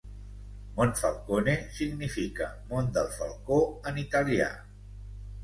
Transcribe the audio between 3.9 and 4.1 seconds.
en